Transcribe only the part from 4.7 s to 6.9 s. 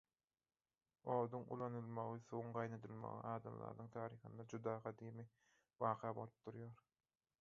gadymy waka bolup durýar.